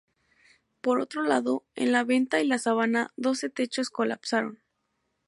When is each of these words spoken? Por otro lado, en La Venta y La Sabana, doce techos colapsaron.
Por 0.81 0.99
otro 0.99 1.21
lado, 1.21 1.63
en 1.75 1.91
La 1.91 2.03
Venta 2.03 2.41
y 2.41 2.47
La 2.47 2.57
Sabana, 2.57 3.13
doce 3.17 3.51
techos 3.51 3.91
colapsaron. 3.91 4.57